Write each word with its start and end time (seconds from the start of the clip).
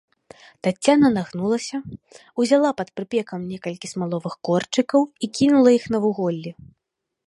Таццяна 0.67 1.11
нагнулася, 1.17 1.77
узяла 2.45 2.69
пад 2.81 2.89
прыпекам 2.97 3.47
некалькі 3.53 3.87
смаловых 3.95 4.33
корчыкаў 4.51 5.01
і 5.27 5.35
кінула 5.39 5.69
іх 5.81 5.85
на 5.97 6.07
вуголлі. 6.07 6.51